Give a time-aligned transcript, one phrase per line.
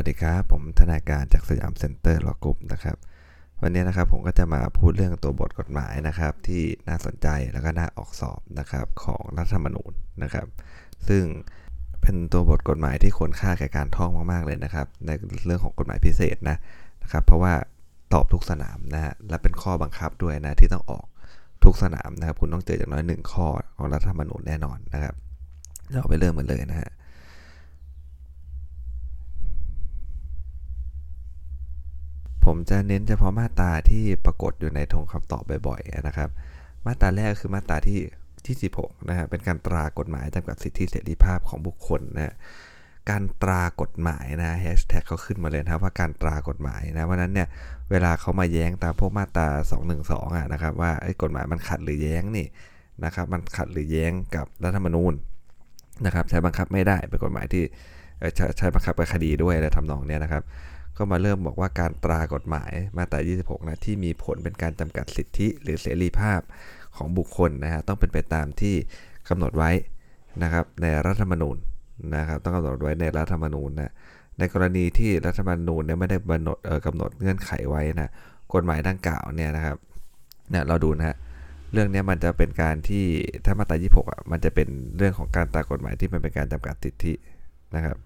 [0.00, 2.96] วัสดีครับ ผมธนาการจาก Siam Center Law Group นะครับ
[3.62, 9.92] วันนี้นะครับผมก็จะมาพูดเรื่องตัวบทกฎหมายนะครับ ที่น่าสนใจแล้วก็น่าออกสอบนะครับของรัฐธรรมนูญ
[10.22, 10.46] นะครับ
[11.08, 11.24] ซึ่ง
[12.00, 15.10] เป็นตัวบทกฎหมายที่ควรค่าแก่การท่องมากๆเลยนะครับ ใน
[15.46, 16.56] เรื่องของกฎหมายพิเศษนะ
[17.02, 17.52] นะครับ เพราะว่า
[18.12, 21.06] ตอบทุกสนามนะฮะและเป็นข้อบังคับด้วยนะที่ต้องออก
[21.64, 23.46] ทุกสนามนะครับ คุณต้องเจออย่างน้อยหนึ่งข้อ
[23.76, 25.14] ของรัฐธรรมนูญแน่นอนนะครับ
[25.92, 26.90] เราไปเริ่มกันเลยนะฮะ
[32.48, 36.30] ผมจะเน้นเฉพาะมาตราที่ปรากฏอยู่ในธงคำตอบบ่อยๆนะครับ
[36.86, 38.00] มาตราแรกคือมาตราที่
[38.46, 42.34] ที่ 16 นะฮะเป็นการตรากฎหมายจำกัดสิทธิเสรีภาพของบุคคลนะ
[43.10, 47.48] การตรากฎหมายนะแฮชแท็กเขาขึ้นมาเลยนะครับว่าการตรากฎหมายนะเพราะนั้นเนี่ย
[47.90, 49.48] เวลาเขามาแย้งตามพวกมาตรา
[49.92, 50.90] 212อะนะครับว่า
[51.22, 52.46] กฎหมายมันขัดหรือแย้งนี่
[53.04, 55.12] นะครับมันขัดหรือแย้งกับรัฐธรรมนูญ
[56.04, 57.64] นะครับใช้บังคับไม่ได้เป็นกฎหมายที่
[58.36, 60.44] ใช้ใช้บังคับกับคดีด้วยอะไรทำนองเนี้ยนะครับ
[60.98, 66.40] ก็มาเริ่มบอกว่าการตรากฎหมายมาตรา 26 นะที่มีผลเป็นการจำกัดสิทธิหรือเสรีภาพ
[66.96, 68.74] ของบุคคลนะฮะต้องเป็นไปตามที่
[69.28, 69.70] กำหนดไว้
[70.42, 71.56] นะครับในรัฐธรรมนูญ
[72.16, 73.92] นะครับต้องกำหนดไว้ในรัฐธรรมนูญนะ
[74.38, 78.10] ในกรณีที่รัฐธรรมนูญเนี่ยไม่ได้กำหนดเออกำหนดเงื่อนไขไว้นะ
[78.54, 79.76] กฎหมายดังกล่าวเนี่ยนะครับ
[80.50, 81.16] เนี่ยเราดูนะฮะ
[81.72, 83.04] เรื่องนี้มันจะเป็นการที่
[83.44, 87.12] ถ้ามาตรา 26อะมันจะเป็นเรื่องของการตรากฎหมายที่มันเป็นการจำกัดสิทธิ
[87.74, 87.96] นะครับ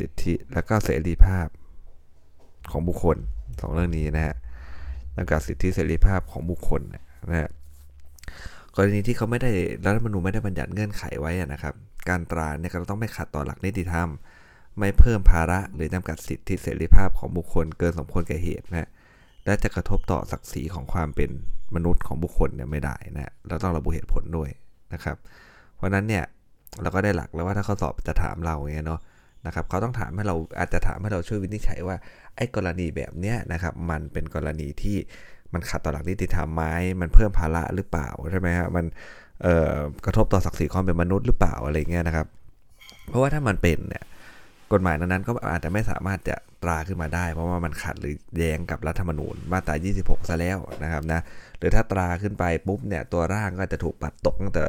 [0.00, 1.46] สิทธิและก็เสรีภาพ
[2.70, 3.16] ของบุคคล
[3.60, 4.36] สองเรื่องนี้นะฮะ
[5.16, 6.80] จำกัดสิทธิเสรีภาพของบุคคล
[7.30, 7.50] นะฮะ
[8.74, 9.50] กรณีที่เขาไม่ได้
[9.84, 11.74] รัฐธรรมนูญไม่ได้บัญญัติเงื่อนไขไว้นะครับ
[12.08, 14.08] การตราเนี่ยก็ต้องไม่ขัดต่อหลักนิติธรรม
[14.78, 18.90] ไม่เพิ่มภาระหรือจำกัดสิทธิเสรีภาพของบุคคลเกินสมควรแก่เหตุนะ
[19.44, 21.30] และจะกระทบต่อศักดิ์ศรีของความเป็น
[21.74, 24.50] มนุษย์ของบุคคลเนี่ยไม่ได้นะเราต้องระบุเหตุผลด้วย
[24.92, 25.16] นะครับ
[25.76, 26.24] เพราะนั้นเนี่ย
[26.82, 29.00] เราก็ได้หลักแล้วว่าถ้าเขาสอบจะถามเราเงี้ยเนาะ
[29.46, 31.96] นะครับเขาต้องถามให้เราอาจจะถามให้เราช่วยวินิจฉัยว่า
[32.36, 34.96] ไอ้กรณีแบบเนี้ยนะครับมันเป็นกรณีที่
[35.52, 36.64] มันขัดต่อหลักนิติธรรมไหม
[37.00, 38.84] มันเพิ่มภาระหรือเปล่าใช่ไหมฮะมัน
[40.04, 42.26] กระทบต่อศักดิ์ศรีความเป็นมนุษย์หรือเปล่าอะไรเงี้ยนะครับ
[43.08, 44.04] เพราะว่าถ้ามันเป็นเนี่ย
[44.72, 51.20] กฎหมายนั้นๆก็อาจจะไม่สามารถจะตราขึ้นมาได้ เพราะว่ามันขัดหรือแย้งกับรัฐธรรมนูญมาตรา 26 ซะแล้วนะครับนะ
[51.58, 54.64] หรือถ้าตราขึ้นไปปุ๊บเนี่ยตัวร่างก็จะถูกปัดตกตั้งแต่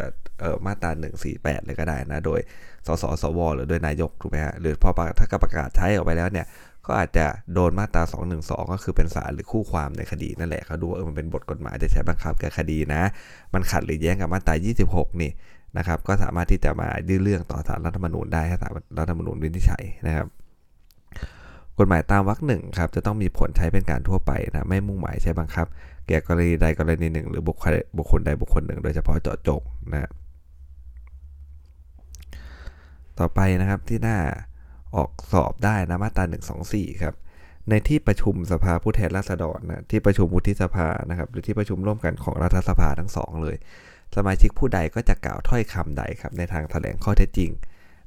[0.65, 0.89] มาตรา
[1.29, 2.39] 148 เลยก็ได้นะ โดย
[2.87, 4.91] สสสวหรือโดยนายกถูกไหมฮะหรือพอ
[5.31, 6.47] ถ้าประกาศใช้ออกไปแล้วเนี่ย
[6.87, 8.03] ก็อาจจะโดนมาตรา
[8.37, 13.01] 212 ก็คือเป็นศาลหรือคู่ความในคดีนั่นแหละเขาดูว่าเออมันเป็นบทกฎหมายจะใช้บังคับแก่คดีนะ
[13.53, 14.55] มันขัดหรือแย้งกับมาตรา
[14.89, 15.31] 26 นี่
[15.77, 20.27] นะครับ ก็สามารถที่จะมายื่นเรื่องต่อศาลรัฐธรรมนูญได้ให้ศาลรัฐธรรมนูญวินิจฉัยนะครับ
[21.79, 25.65] กฎหมายตามวรรคหนึ่งครับจะต้องมีผลใช้เป็นการทั่วไปนะไม่มุ่งหมายใช้บังคับ
[26.07, 29.61] แก่กรณีใดกรณีหนึ่ง หรือบุคคลบุคคลใดบุคคลหนึ่ง โดยเฉพาะเจาะจง
[29.93, 30.09] นะ
[33.19, 34.17] ต่อไปนะครับที่หน้า
[34.95, 36.25] ออกสอบได้นะมาตรา
[36.63, 37.15] 124 ครับ
[37.69, 43.55] ในที่ประชุมสภาผู้แทนราษฎรนะที่ประชุมวุฒิสภานะครับ หรือที่ประชุมร่วมกันของรัฐสภาทั้งสองเลย
[44.15, 47.51] สมาชิกผู้ใดก็จะกล่าวถ้อยคำใดครับในทางแถลงข้อเท็จจริง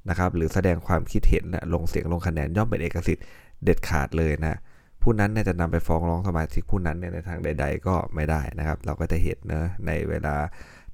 [0.09, 3.25] นะครับหรือแสดงความคิดเห็นและลงเสียงลงคะแนนย่อมเป็นเอกสิทธิ์
[3.65, 4.59] เด็ดขาดเลยนะ
[5.03, 10.35] ผู้นั้นเนี่ยจะนำไปฟ้องร้องสมาชิกผู้นั้นเนี่ยในทางใด ๆ ก็ไม่ได้นะครับ เราก็จะเห็นนะในเวลา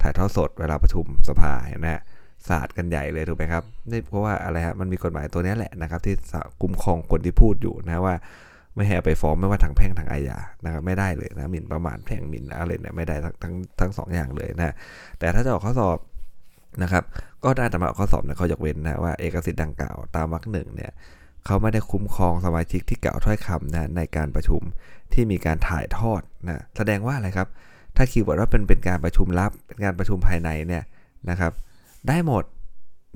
[0.03, 1.53] ถ่ายทอดสดเวลาประชุมสภา
[1.84, 2.03] นะฮะ
[2.49, 6.15] ศาสตร์กันใหญ่เลยถูกไหมครับนี่เพราะว่าอะไรฮะมันมีกฎหมายตัวนี้แหละนะครับที่
[6.62, 8.15] คุ้มครองคนที่พูดอยู่นะว่า
[8.76, 14.75] ไม่ให้ไปฟ้องไม่ว่าทางแพ่งทางอาญานะครับไม่ได้เลยนะหมิ่นประมาทแพ่งหมิ่นอะไรเนี่ยไม่ได้ทั้งทั้งทั้งสองอย่างเลยนะ
[15.19, 15.98] แต่ถ้าจะออกข้อสอบ
[16.82, 17.04] นะครับ
[17.44, 20.91] ก็ได้แต่มาออกข้อสอบเนี่ยเขายกเว้นนะว่าเอกสิทธิ์ดังกล่าวตามวรรคหนึ่งเนี่ย
[21.47, 24.62] เขาไม่ได้คุ้มครองสมาชิกที่กล่าวถ้อยคำนะในการประชุม
[25.12, 27.48] ที่มีการถ่ายทอดนะแสดงว่าอะไรครับ
[27.97, 30.84] ถ้า keyword ว่าเป็นเป็นการประชุมลับเป็นการประชุมภายในเนี่ย
[31.31, 31.53] นะครับ
[32.08, 32.44] ได้หมด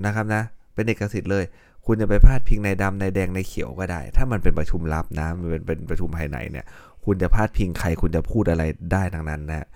[0.06, 0.42] นะครับนะ
[0.74, 1.44] เป็นเอกสิทธิ์เลย
[1.86, 6.64] คุณจะไปพาดพิงนายดำนายแดงนายเขียวก็ได้ ถ้ามันเป็นประชุมลับนะมันเป็นเป็นประชุมภายในเนี่ย
[7.04, 9.66] คุณจะพาดพิงใครคุณจะพูดอะไรได้ทั้งนั้นนะ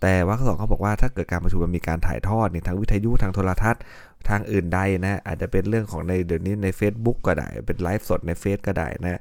[0.00, 3.82] แต่วรรคสองเขาบอกว่าถ้าเกิดการประชุมมันมีการถ่ายทอดเนี่ยทางวิทยุทางโทรทัศน์
[4.28, 9.20] ทางอื่นใดนะอาจจะเป็นเรื่องของในเดี๋ยวนี้ใน Facebook ก็ได้เป็นไลฟ์สดในเฟซก็ได้นะ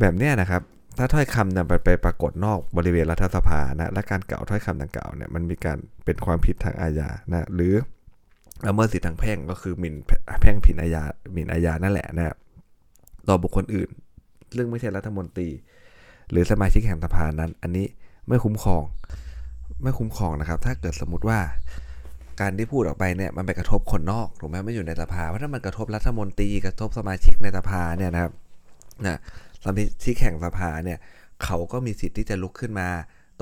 [0.00, 0.62] แบบนี้นะครับ
[0.98, 7.74] ถ้าถ้อยคำนำไปไปปรากฏนอกบริเวณรัฐสภานะและการกล่าวถ้อยคำดังกล่าวเนี่ยมันมีการเป็นความผิดทางอาญานะหรือ
[8.66, 9.94] ละเมิดสิทธิทางแพ่งก็คือหมิ่น
[10.42, 11.02] แพ่งผิดอาญา
[11.32, 12.36] หมิ่นอาญานั่นแหละนะ
[13.28, 13.88] ต่อบุคคลอื่น
[14.54, 15.48] เรื่องไม่ใช่รัฐมนตรี
[16.30, 17.86] หรือสมาชิกแห่งสภานั้น อันนี้
[18.28, 18.82] ไม่คุ้มครอง
[19.82, 21.38] ไม่คุ้มครองนะครับ ถ้าเกิดสมมติว่า
[22.40, 28.32] การที่พูดออกไปเนี่ยมันไปกระทบคนนอกถูกไหมไม่อยู่ในสภาเพราะถ้ามันกระทบรัฐมนตรีกระทบสมาชิกในสภาเนี่ยนะครับ
[29.06, 29.18] นะ
[29.64, 30.98] สมาชิกแข่งสภาเนี่ย
[31.44, 32.88] เขาก็มีสิทธิ์ที่จะลุกขึ้นมา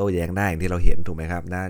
[0.01, 1.63] ต้แย้งได้อย่างที่เราเห็นถูกไหมครับนะ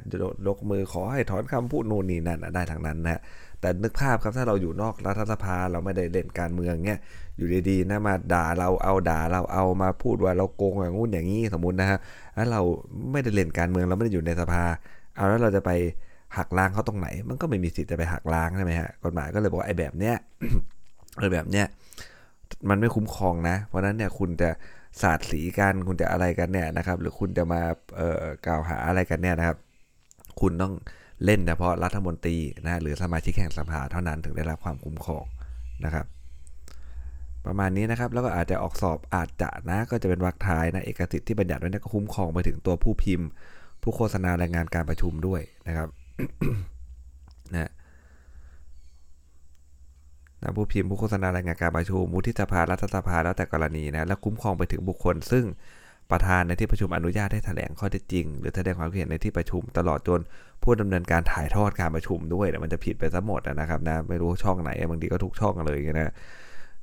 [0.49, 3.21] ยกมือขอให้ถอนคำพูดนู่นนี่นั่นได้ทางนั้นนะ
[3.61, 7.01] แต่นึกภาพครับถ้าเราอยู่นอกรัฐสภาเราไม่ได้เล่นการเมืองเงี้ย
[7.37, 11.99] อยู่ดีๆนะมาด่าเราเอาด่าเราเอามาพูดว่าเราโกงอย่างงู้นอย่างนี้สมมตินะฮะ
[12.35, 12.61] แล้วเรา
[13.13, 14.63] ไม่ได้เล่นการเมืองเราไม่ได้อยู่ในสภา
[15.17, 15.71] เอาแล้วเราจะไป
[16.37, 20.15] หักล้างเขาตรงไหน มันก็ไม่มีสิทธิ์จะไปหักล้างใช่ไหมฮะกฎหมายก็เลยบอกไอ้แบบเนี้ย
[21.19, 21.67] ไอ้แบบเนี้ย
[22.69, 24.51] มันไม่คุ้มครองนะ เพราะนั้นเนี่ยคุณจะ
[25.01, 27.61] สาดสีกันคุณจะอะไรกันเนี่ยนะครับ หรือคุณจะมา
[27.97, 29.57] เอ่อกล่าวหาอะไรกันเนี่ยนะครับ
[30.41, 30.73] คุณต้อง
[31.25, 35.25] เล่นเฉพาะรัฐมนตรีนะหรือสมาชิกแห่งสภาเท่านั้นถึงได้รับความคุ้มครอง
[35.85, 36.07] นะครับ
[37.47, 43.29] ประมาณนี้นะครับ แล้วก็อาจจะออกสอบอาจจะนะ ก็จะเป็นวรรคท้ายนะเอกสิทธิ์ที่บัญญัติไว้นี่ก็คุ้มครองไปถึงตัวผู้พิมพ์
[43.83, 45.89] ผู้โฆษณารายงานการประชุมด้วยนะครับ
[47.53, 47.71] นะ
[50.43, 55.45] นะผู้พิมพ์ผู้โฆษณารายงานการประชุมมุทิสภารัฐสภาแล้วแต่กรณีนะและคุ้มครองไปถึงบุคคล ซึ่ง
[56.11, 60.21] ประธานในที่ประชุมอนุญาตให้แถลงข้อเท็จจริง หรือแสดงความคิดเห็นในที่ประชุมตลอดจน
[60.63, 66.13] ผู้ดำเนินการถ่ายทอดการประชุมด้วยแต่มันจะผิดไปซะหมดนะครับนะไม่รู้ช่องไหนบางทีก็ทุกช่องเลยนะ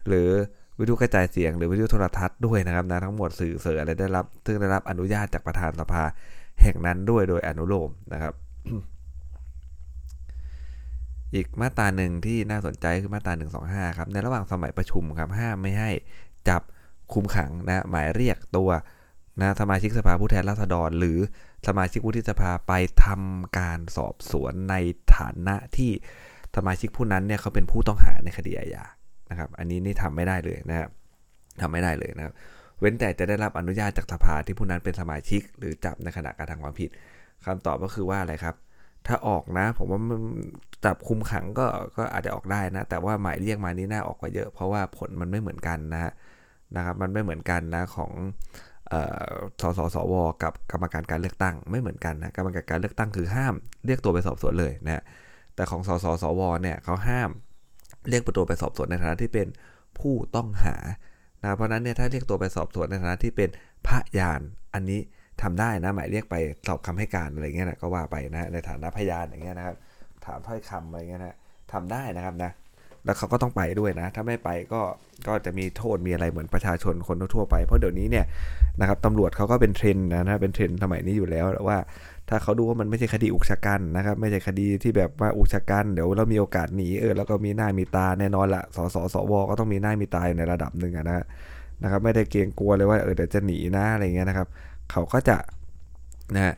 [0.07, 0.30] หรือ
[0.77, 6.04] วิทยุกระจายเสียงหรือวิทยุโทรทัศน์ด้วยนะครับนะทั้งหมดสื่อเสออะไรได้รับ ซึ่งได้รับอนุญาตจากประธานสภา
[6.62, 8.33] แห่งนั้นด้วยโดยอนุโลมนะครับ
[11.33, 13.33] อีกมาตราหนึ่งที่น่าสนใจคือมาตรา
[13.89, 15.91] 125 ครับ ในระหว่างสมัยประชุมครับห้ามไม่ให้
[16.50, 16.62] จับ
[17.13, 18.69] คุมขังนะหมายเรียกตัว
[19.41, 21.19] นะสมาชิกสภาผู้แทนราษฎร หรือ
[21.68, 22.74] สมาชิกวุฒิสภาไป
[23.06, 24.75] ทำการสอบสวนใน
[25.15, 25.91] ฐานะที่
[26.56, 28.85] สมาชิกผู้นั้นเนี่ยเขาเป็นผู้ต้องหาในคดีอาญา
[29.30, 30.89] นะครับ อันนี้นี่ทำไม่ได้เลยนะครับ
[31.62, 32.33] ทำไม่ได้เลยนะครับ
[32.80, 36.89] เว้นแต่จะได้รับอนุญาตจากสภาที่ผู้นั้นเป็นสมาชิก หรือจับในขณะการทำความผิด
[37.45, 38.56] คำตอบก็คือว่าอะไรครับ
[39.05, 40.21] ถ้าออกนะ ผมว่ามัน
[40.85, 41.65] จับคุมขังก็
[41.97, 46.11] ก็อาจจะออกได้นะ แต่ว่าหมายเรียกมานี้น่าออกกว่าเยอะ เพราะว่าผลมันไม่เหมือนกันนะ
[46.75, 48.11] นะครับ มันไม่เหมือนกันนะของ
[49.61, 50.13] สสสว
[50.44, 53.53] กับกรรมการการเลือกตั้งไม่เหมือนกันนะกรรมการการเลือกตั้งคือห้าม
[53.85, 55.03] เรียกตัวไปสอบสวนเลยนะ
[55.55, 57.29] แต่ของสสสวเนี่ยเขาห้าม
[58.09, 59.47] เรียกตัวไปสอบสวนในฐานะที่เป็น
[59.99, 60.75] ผู้ต้องหา
[61.41, 63.49] นะเพราะนั้นเนี่ยถ้าเรียกตัวไปสอบสวนในฐานะที่เป็น
[63.88, 64.41] พยาน
[64.73, 65.01] อันนี้
[65.41, 66.35] ทำได้นะ หมายเรียกไป
[66.67, 69.75] สอบคำให้การอะไรเงี้ยนะก็ว่าไปนะในฐานะพยานอย่างเงี้ยนะครับ
[70.25, 71.35] ถามถ้อยคำอะไรเงี้ยนะ
[71.71, 72.51] ทำได้นะครับนะ
[73.05, 74.81] แล้วเขาก็ต้องไปด้วยนะ ถ้าไม่ไปก็
[75.27, 78.25] ก็จะมีโทษมีอะไรเหมือนประชาชนคนทั่วไป เพราะเดี๋ยวนี้เนี่ย
[78.79, 81.77] นะครับตำรวจเขาก็เป็นเทรนนะนะเป็นเทรนสมัยนี้อยู่แล้วว่า
[82.29, 91.23] ถ้าเขาดูว่ามันไม่ใช่คดีอุกชะกันนะครับ ไม่ใช่คดีที่แบบว่าอุกชะกันเดี๋ยวเรามีโอกาสหนีเออแล้วก็มีหน้ามีตาแน่นอนละสสสวก็ต้องมีหน้ามีตาในระดับหนึ่งนะ
[91.83, 94.47] นะครับ ไม่ได้เกรงกลัวเลยว่าเออเดี๋ยวจะหนีนะอะไรเงี้ยนะครับ
[94.91, 95.37] เขาก็จะ
[96.35, 96.55] นะ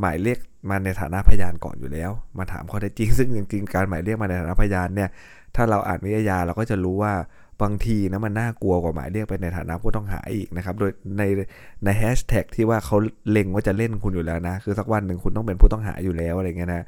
[0.00, 0.38] หมายเรียก
[0.70, 5.08] มาในฐานะพยานก่อนอยู่แล้ว มาถามข้อเท็จจริง ซึ่งจริงๆการหมายเรียกมาในฐานะพยานเนี่ย
[5.56, 7.14] ถ้าเราอ่านวิทยาเราก็จะรู้ว่า
[7.62, 11.22] บางทีนะมันน่ากลัวกว่าหมายเรียกไปในฐานะผู้ต้องหาอีกนะครับ โดยใน
[11.84, 12.96] ในแฮชแท็กที่ว่าเขา
[13.30, 16.84] เล็งว่าจะเล่นคุณอยู่แล้วนะ คือสักวันหนึ่งคุณต้องเป็นผู้ต้องหาอยู่แล้วอะไรเงี้ยนะ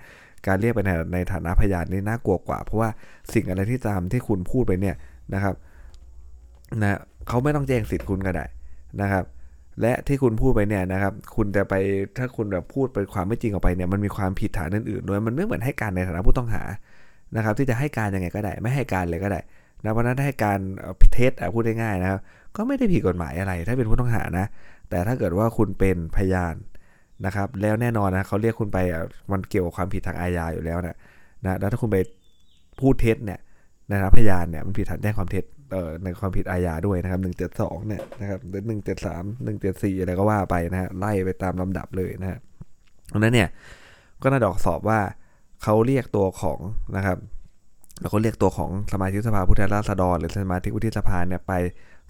[0.47, 2.91] การเรียกไปในในฐานะพยานนี่น่ากลัวกว่า เพราะว่า
[3.33, 4.97] สิ่งอะไรที่ตามที่คุณพูดไปเนี่ย
[5.35, 5.55] นะครับ
[6.83, 6.99] นะ
[7.29, 8.47] เขาไม่ต้องแจ้งสิทธิ์คุณก็ได้
[9.01, 9.25] นะครับ
[9.81, 11.75] และที่คุณพูดไปเนี่ยนะครับ คุณจะไป
[12.19, 16.63] ถ้าคุณแบบพูดเป็นความไม่จริงออกไปเนี่ยมันมีความผิดฐานอื่นๆด้วยมันไม่เหมือนให้การในฐานะผู้ต้องหา
[17.37, 19.41] นะครับ ที่จะให้การยังไงก็ได้ ไม่ให้การเลยก็ได้
[19.83, 20.59] นะเพราะนั้นให้การ
[21.13, 22.21] เท็จพูดง่ายๆนะครับ
[22.57, 24.47] ก็ไม่ได้ผิดกฎหมายอะไร ถ้าเป็นผู้ต้องหานะ
[24.91, 26.55] แต่ถ้าเกิดว่าคุณเป็นพยาน
[27.27, 28.79] นะครับ แล้วแน่นอนนะเขาเรียกคุณไป
[29.33, 30.97] มันเกี่ยวกับความผิดทางอาญาอยู่แล้วนะ
[31.45, 31.99] นะแล้วถ้าคุณไป
[32.81, 33.41] พูดเท็จเนี่ย
[33.93, 35.45] นะครับพยานเนี่ยมันผิดฐานแจ้งความเท็จ
[35.75, 42.39] เอ่อในความผิดอาญาด้วยนะครับหนึ่งเจ็ดสองเนี่ยนะครับหรือหนึ่งเจ็ดสามหนึ่งเจ็ดสี่อะไรก็ว่าไปนะฮะไล่ไปตามลำดับเลยนะฮะ
[43.09, 43.49] เพราะนั้นเนี่ย
[44.23, 45.01] ก็น่าดอกสอบว่า
[45.63, 46.59] เขาเรียกตัวของ
[46.97, 47.19] นะครับ
[48.01, 51.53] แล้วก็เรียกตัวของสมาชิกสภาผู้แทนราษฎร หรือสมาชิกวุฒิสภาเนี่ยไป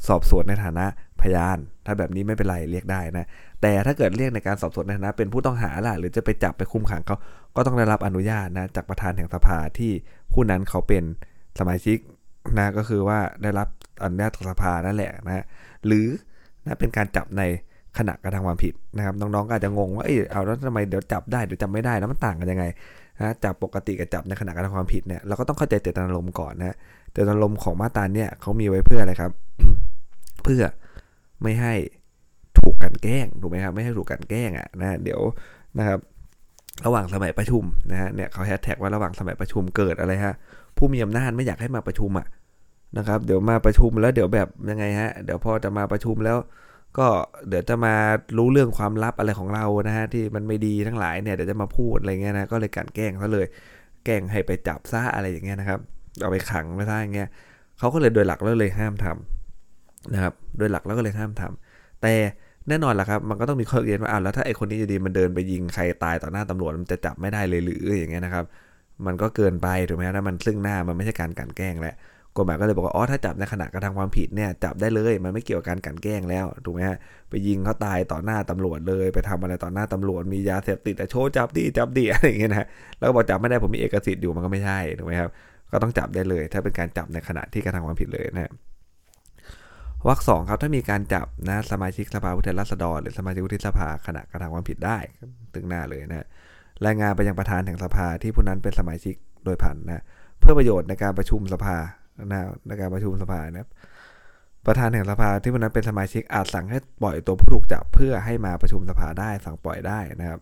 [0.08, 0.86] สอบสวนในฐานะ
[1.20, 3.28] พยาน ถ้าแบบนี้ไม่เป็นไรเรียกได้นะ
[3.62, 7.16] แต่ถ้าเกิดเรียกในการสอบสวนในฐานะ เป็นผู้ต้องหาล่ะ หรือจะไปจับไปคุมขังเขา
[7.56, 9.92] ก็ต้องได้รับอนุญาตนะจากประธานแห่งสภาที่
[10.32, 11.04] ผู้นั้นเขาเป็น
[11.58, 11.98] สมาชิก
[12.58, 13.68] นะก็คือว่าได้รับ
[14.02, 15.44] อนุญาตจากสภานั่นแหละนะ
[15.86, 16.06] หรือ
[16.64, 17.42] นะเป็นการจับใน
[17.98, 22.64] ขณะกระทำความผิดนะครับน้องๆก็อาจจะงงว่าเออเอาแล้วทำไมเดี๋ยวจับได้เดี๋ยวจำไม่ได้แล้วมันต่างกันยังไง
[23.18, 26.76] นะจับปกติกับจับในขณะการทำความผิดเนี่ยเราก็ต้องเข้าใจเจตนารมณ์ก่อนนะ
[27.12, 29.32] เจตนารมณ์ของมาตราเนี่ยเขามีไว้เพื่ออะไรครับ
[30.44, 30.62] เพื่อ
[31.42, 31.74] ไม่ให้
[32.58, 35.20] ถูกกันแกล้งถูกไหมครับไม่ให้ถูกกันแกล้งอะนะเดี๋ยว
[35.78, 35.98] นะครับ
[36.86, 40.34] ระหว่างสมัยประชุมนะฮะเนี่ยเขาแฮชแท็กว่าระหว่างสมัยประชุมเกิดอะไรฮะ
[40.76, 42.26] ผู้มีอำนาจไม่อยากให้มาประชุมอะ
[42.98, 46.38] นะครับ เดี๋ยวมาประชุมแล้วเดี๋ยวแบบยังไงฮะเดี๋ยวพอจะมาประชุมแล้ว
[46.98, 47.06] ก็
[47.48, 47.94] เดี๋ยวจะมา
[48.38, 53.46] รู้เรื่องความลับอะไรของเรานะฮะที่มันไม่ดีทั้งหลายเนี่ยเดี๋ยวจะมาพูดอะไรเงี้ยนะก็เลยกันแกล้งเขาเลย
[54.04, 55.80] แกล้งให้ไปจับซ่าอะไรอย่างเงี้ยนะครับ
[56.20, 57.28] เอาไปขังไม่ได้เงี้ย
[57.78, 62.14] เขาก็เลยโดยหลักแล้วเลยห้ามทำนะครับ โดยหลักแล้วก็เลยห้ามทำแต่
[62.68, 68.44] แน่นอนแหละครับ มันก็ต้องมีข้อเรียนว่าอ้าวแล้วถ้าไอคนนี้จะดีมันเดินไปยิงใครตายต่อหน้าตำรวจมันจะจับไม่ได้เลยหรืออย่างเงี้ยนะครับ
[69.06, 71.94] มันก็เกินไปถูกไหมถ้ามันซึ่งหน้ามันไม่ใช่การกันแกล้งแล้ว
[72.36, 76.96] กฎหมายก็เลยบอกว่าอ๋อถ้าจับในขณะกระทำความผิดเนี่ยจับได้เลยมันไม่เกี่ยวกับการกันแกล้งแล้วถูกไหมฮะ
[77.30, 82.66] ไปยิงเขาตายต่อหน้าตำรวจเลย ไปทำอะไรต่อหน้าตำรวจมียาเสพติดแต่โชว์จับดีจับดีอะไรอย่างเงี้ยนะ
[82.98, 85.30] แล้วก็บอกจับไม่ได้ผมมีเอกสิทธิ์อยู่มันก็ไม่ใช่ถูกไหมครับ
[85.72, 88.52] ก็ต้องจับได้เลย ถ้าเป็นการจับในขณะที่กระทำความผิดเลยนะ
[90.08, 94.98] วรรคสองครับถ้ามีการจับนะสมาชิกสภาผู้แทนราษฎร หรือสมาชิกวุฒิสภาขณะกระทำความผิดได้
[95.54, 96.26] ตึงหน้าเลยนะ
[96.86, 100.02] รายงานไปยังประธานแห่งสภาที่ผู้นั้นเป็นสมาชิกโดยผ่านนะ
[100.40, 101.76] เพื่อประโยชน์ในการประชุมสภา
[102.30, 103.68] นะในการประชุมสภานะครับ
[104.66, 110.40] ประธานแห่งสภาที่ผู้นั้นเป็นสมาชิกอาจสั่งให้ปล่อยตัวผู้ถูกจับเพื่อให้มาประชุมสภาได้สั่งปล่อยได้นะครับ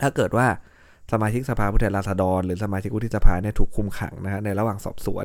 [0.00, 0.46] ถ้าเกิดว่า
[1.12, 5.18] สมาชิกสภาผู้แทนราษฎร หรือสมาชิกวุฒิสภาเนี่ยถูกคุมขังนะฮะในระหว่างสอบสว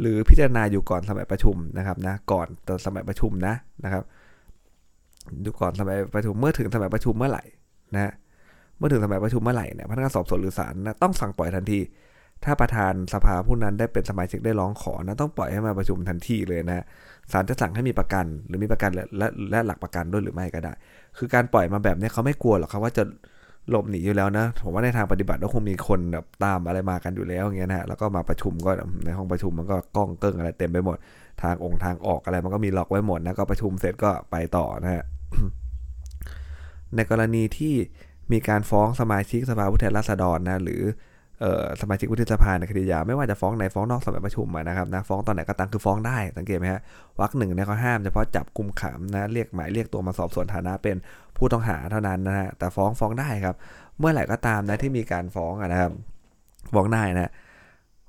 [0.00, 4.02] หรือพิจารณาอยู่ก่อนสมัยประชุมนะครับนะก่อนตอนสมัยประชุมนะนะครับ
[5.42, 7.44] อยู่ก่อนสมัยประชุมเมื่อถึงสมัยประชุมเมื่อไหร่
[7.94, 8.12] นะ
[8.78, 11.80] เมื่อถึงสมัยประชุมเมื่อไหร่เนี่ยพนักงานสอบสวนหรือศาลนะต้องสั่งปล่อยทันที
[12.44, 16.84] ถ้าประธานสภาผู้นั้นได้เป็นสมาชิกได้ร้องขอนะต้องปล่อยให้มาประชุมทันทีเลยนะ
[17.32, 20.72] ศาลจะสั่งให้มีประกัน หรือมีประกันและและและหลักประกันด้วยหรือไม่ก็ได้
[21.18, 23.04] คือการปล่อยมาแบบนี้เขาไม่กลัวหรอกครับว่าจะ
[23.70, 28.70] หลบหนีอยู่แล้วนะผมว่าในทางปฏิบัติก็คงมีคนแบบตามอะไรมากันอยู่แล้วอย่างเงี้ยนะแล้วก็มาประชุมก็
[29.04, 30.96] ในห้องประชุมมันก็กล้องเกิ้งอะไรเต็มไปหมด
[31.42, 35.04] ทางองค์ทางออกอะไรมันก็มีล็อกไว้หมดนะก็ประชุมเสร็จก็ไปต่อนะฮะ
[36.96, 37.74] ในกรณีที่
[38.32, 40.82] มีการฟ้องสมาชิกสภาผู้แทนราษฎรนะหรือ
[41.80, 46.80] สมาชิกวุฒิสภาในคดียาไม่ว่าจะฟ้องในฟ้องนอกสมัยประชุมนะครับนะฟ้องตอนไหนก็ตามคือฟ้องได้สังเกตไหมฮะ
[47.20, 50.96] วรรคหนึ่งเนี่ยเขาห้ามเฉพาะจับกลุ่มขังนะเรียกหมายเรียกตัวมาสอบสวนฐานะเป็น
[51.36, 53.54] ผู้ต้องหาเท่านั้นนะฮะแต่ฟ้องฟ้องได้ครับ
[53.98, 55.92] เมื่อไหร่ก็ตามนะที่มีการฟ้องนะครับ
[56.74, 57.30] ฟ้องได้นะ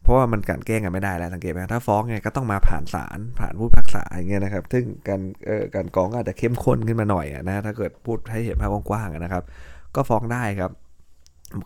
[0.03, 9.43] เพราะว่ามันกันแกล้งกันไม่ได้แล้วสังเกตไหมถ้าฟ้องไงก็ต้องมาผ่านศาลผ่านผู้พักษาอย่างเงี้ยนะครับ ซึ่งการเอ่อการกองอาจจะเข้มข้นขึ้นมาหน่อยนะถ้าเกิดพูดให้เห็นภาพกว้างๆนะครับ
[9.95, 10.71] ก็ฟ้องได้ครับ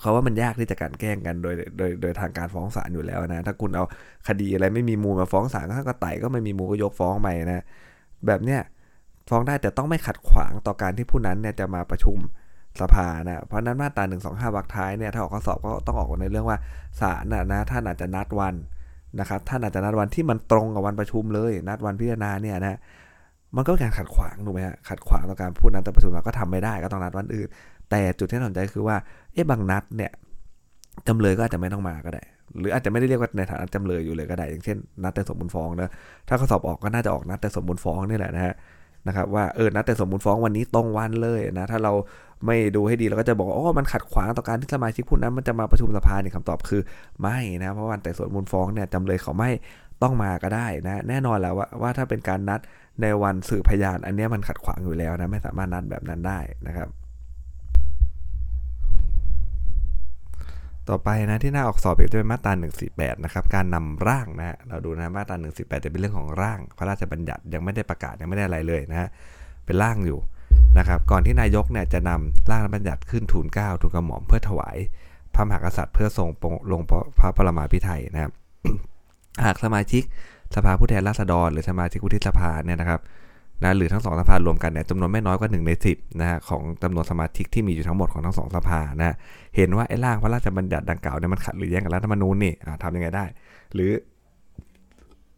[0.02, 3.84] เขาว่ามันยากที่จะการแกล้งกันโดยโดยโดยทางการฟ้องศาลอยู่แล้วนะ ถ้าคุณเอา
[4.28, 7.64] คดีอะไรไม่มีมูลมาฟ้องศาลก็ไต่ก็ไม่มีมูลก็ยกฟ้องไปนะ
[8.28, 8.62] แบบเนี้ย
[9.30, 12.18] ฟ้องได้แต่ต้องไม่ขัดขวางต่อการที่ผู้นั้นเนี่ยจะมาประชุม
[12.82, 16.58] สภานะเพราะนั้นมาตรา1 2 5วรรคท้ายเนี่ยถ้าออกข้อสอบก็ต้องออกในเรื่องว่า
[17.02, 18.56] ศาลนะนะท่านอาจจะนัดวัน
[19.20, 22.78] นะครับท่านอาจจะนัดวันที่มันตรงกับวันประชุมเลย นัดวันพิจารณาเนี่ยนะ
[23.56, 27.48] มันก็เป็นการขัดขวางถูกไหมฮะขัดขวางต่อการพูดนั้นแต่ประชุมเราก็ทำไม่ได้ก็ต้องนัดวันอื่น
[27.90, 28.96] แต่จุดที่น่าสนใจคือว่า
[29.34, 30.12] เอ๊ะบางนัดเนี่ย
[31.08, 32.24] จำเลยก็อาจจะไม่ต้องมาก็ได้
[32.60, 35.90] หรืออาจจะไม่ได้เรียกว่าในฐานะจำเลยอยู่เลยก็ได้ อย่างเช่น นัดแต่สมบูรณ์ฟ้องนะ
[36.28, 38.54] ถ้าเข้อสอบออกก็น่าจะออกนัดแต่สมบูรณ์ฟ้องนี่แหละนะฮะ
[39.08, 41.94] นะครับว่าเออนัดแต่สมบูรณ์ฟ้องวันนี้ตรงวันเลยนะถ้าเรา
[42.46, 46.82] ไม่ดูให้ดีเราก็จะบอกว่าโอ้มันขัดขวางต่อการที่สมาชิกผู้นั้นมันจะมาประชุมสภาเนี่ยคำตอบคือ
[47.22, 49.50] ไม่นะเพราะวันแต่สมบูรณ์ฟ้องเนี่ยจำเลยเขาไม่
[50.02, 52.60] ต้องมาก็ได้นะแน่นอนแล้วว่าว่าถ้าเป็นการนัด
[53.02, 56.90] ในวันสืบพยาน อันนี้มันขัดขวางอยู่แล้วนะไม่สามารถนัดแบบนั้นได้นะครับ
[60.90, 62.54] ต่อไปนะที่น่าออกสอบอีกจะเป็นมาตรา
[62.90, 69.10] 148นะครับการนำร่างนะเราดูนะมาตรา148 จะเป็นเรื่องของร่าง พระราชบัญญัติยังไม่ได้ประกาศยังไม่ได้อะไรเลยนะฮะ
[69.66, 70.20] เป็นร่างอยู่
[70.78, 74.78] นะครับก่อนที่นายกเนี่ยจะนำร่างบัญญัติขึ้นทูลเกล้าทูลกระหม่อมเพื่อถวาย
[75.34, 76.30] พระมหากษัตริย์เพื่อทรง
[76.72, 76.82] ลง
[77.20, 78.32] พระปรมาภิไธยนะครับ
[79.46, 80.04] หากสมาชิก
[80.56, 83.00] สภาผู้แทนราษฎรหรือสมาชิกวุฒิสภาเนี่ยนะครับ
[83.64, 89.16] นะหรือทั้งสองสภารวมกันเนี่ยจำนวนไม่น้อยกว่า1ใน10นะฮะของจำนวนสมาชิกที่มีอยู่ทั้งหมดของทั้งสองสภานะ
[89.56, 92.54] เห็นว่าไอ้ร่างพระราชบัญญัติดังกล่าวเนี่ยมันขัดหรือแย้งกับรัฐธรรมนูญนี่
[92.84, 93.26] ทำยังไงได้
[93.74, 93.92] หรือ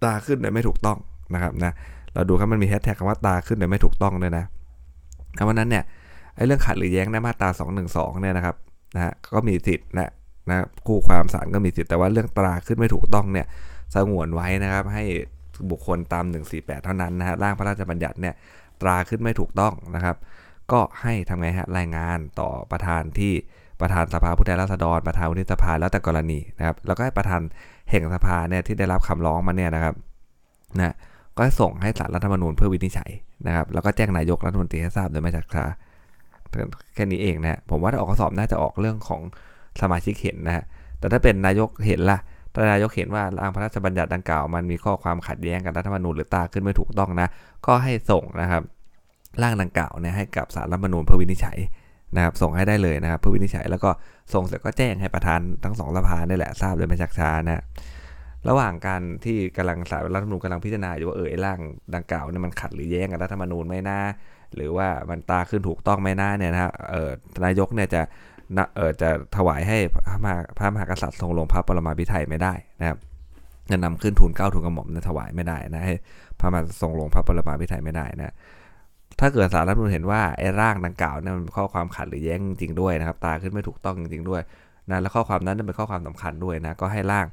[0.03, 0.97] ตาขึ้นโดยไม่ถูกต้อง
[1.33, 1.71] นะครับนะ
[2.13, 4.45] เราดูครับมันมีแฮชแท็กคำว่าตาขึ้นโดยไม่ถูกต้องด้วยนะ
[5.33, 5.83] เพราะนั้นเนี่ย
[6.35, 7.49] ไอ้เรื่องขัดหรือแย้งในมาตรา
[7.85, 8.55] 212เนี่ยนะครับ
[8.95, 10.11] นะฮะก็มีสิทธิ์นะ
[10.49, 10.55] นะ
[10.87, 13.47] คู่ความศาลก็มีสิทธิ์แต่ว่าเรื่องตราขึ้นไม่ถูกต้องเนี่ย
[13.95, 15.03] สงวนไว้นะครับ ให้
[15.71, 18.33] บุคคลตาม 148 เท่านั้นนะฮะร่างพระราชบัญญัติเนี่ย
[18.81, 20.15] ตราขึ้นไม่ถูกต้องนะครับ
[20.71, 23.33] ก็ให้ทำไงฮะรายงานต่อประธานที่
[23.81, 27.41] ประธานสภาผู้แทนราษฎรประธานวุฒิสภาแล้วแต่กรณีนะครับแล้วก็ให้ประธาน
[27.89, 29.95] แห่งสภาเนี่ยที่ได้รับคำร้องมาเนี่ยนะครับ
[30.77, 30.95] นะ
[31.37, 33.11] ก็ส่งให้สารรัฐธรรมนูญเพื่อวินิจฉัย
[33.47, 35.65] นะครับ แล้วก็แจ้งนายกรัฐมนตรีให้ทราบโดยไม่จักษา
[36.93, 39.21] แค่นี้เองนะผมว่าถ้าออกข้อสอบน่าจะออกเรื่องของ
[39.81, 40.63] สมาชิกเห็นนะฮะ
[40.99, 42.17] แต่ถ้าเป็นนายกเห็นล่ะ
[42.53, 47.27] ถ้านายกเห็นว่าร่างพระราชบัญญัติดังกล่าวมันมีข้อความขัดแย้งกับรัฐธรรมนูญหรือตาขึ้นไม่ถูกต้องนะ
[47.65, 48.63] ก็ให้ส่งนะครับ
[49.41, 51.57] ร่างดังกล่าวเนี่ยให้กับสารรัฐธรรมนูญเพื่อวินิจฉัย
[52.15, 53.89] นะครับส่งให้ได้เลยนะครับเพื่อวินิจฉัยแล้วก็
[54.33, 57.63] ส่งเสร็จก็แจ้งให้ประธานทั้งสองสภาได้แหละทราบโดยไม่ชักช้านะ
[58.49, 61.59] ระหว่างการที่กำลังสารรัฐธรรมนูญกำลังพิจารณาอยู่ว่าเออร่าง
[61.95, 63.99] ดังกล่าวเนี่ยมันขัดหรือแย้งกับรัฐธรรมนูญไหมนะ
[64.55, 67.09] หรือว่ามันตาขึ้นถูกต้องไหมนะเนี่ยนะเออ
[67.45, 68.01] นายกเนี่ยจะ
[68.75, 69.77] เออจะถวายให้
[70.07, 72.97] พระมหาพระมหากษัตริย์ทรงลงพระปรมาภิไธยไม่ได้นะครับ
[73.71, 75.95] จะนำขึ้นทูลเก้าทูลกระหม่อมนะถวายไม่ได้นะให้
[76.39, 78.33] พระมหาทรงลงพระปรมาภิไธยไม่ได้นะ
[79.19, 84.41] ถ้าเกิดสารรัฐมนุนเห็นว่าไอ้ร่างดังกล่าวเนี่ยมันข้อความขัดหรือแย้งจริงด้วยนะครับ ตาขึ้นไม่ถูกต้องจริงๆด้วย
[84.89, 87.25] นะและข้อความนั้นเป็นข้อความสำคัญด้วยนะก็ให้ร่าง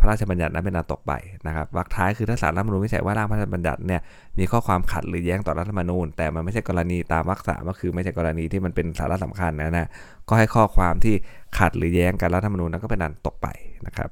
[0.00, 1.12] พระราชบัญญัตินั้นเป็นอันตกไป
[1.46, 4.00] นะครับวรรคท้ายคือถ้าสารรัฐธรรมนูญวิจัยว่าร่างพระราชบัญญัติเนี่ย
[4.38, 9.88] มีข้อความขัดหรือแย้งต่อรัฐธรรมนูญ แต่มันไม่ใช่กรณีตามวรรคสามก็คือไม่ใช่กรณีที่มันเป็นสาระสำคัญนะนะ
[10.28, 11.14] ก็ให้ข้อความที่
[11.58, 13.48] ขัดหรือแย้งกับรัฐธรรมนูญนั้นก็เป็นอันตกไป
[13.86, 14.10] นะครับ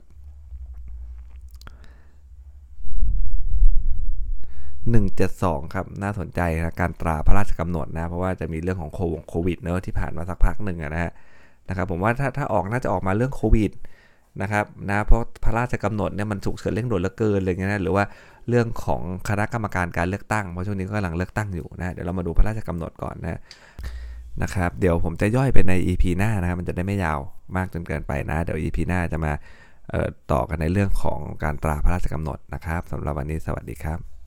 [4.90, 8.92] 172 ครับ น่าสนใจนะการตราพระราชกำหนดนะ เพราะว่าจะมีเรื่องของ
[9.28, 11.12] โควิดเนอะที่ผ่านมาสักพักหนึ่งนะฮะ
[11.68, 13.70] นะครับผมว่าถ้าถ้าออกน่าจะออกมาเรื่องโควิด
[14.42, 18.04] นะครับนะเพราะพระราชกำหนดเนี่ยมันฉุกเฉินเร่งด่วนเหลือเกินอะไรเงี้ยนะหรือว่า
[18.48, 23.40] เรื่องของคณะกรรมการการเลือกตั้งเพราะช่วงนี้ก็กำลังเลือกตั้งอยู่นะเดี๋ยวเรามาดูพระราชกำหนดก่อนนะ
[24.42, 27.18] นะครับเดี๋ยวผมจะย่อยไปใน EP หน้านะครับมันจะได้ไม่ยาว
[27.56, 29.32] มากจนเกินไปนะ เดี๋ยว EP หน้าจะมา
[30.32, 34.19] ต่อกันในเรื่องของการตราพระราชกำหนดนะครับสำหรับวันนี้สวัสดีครับ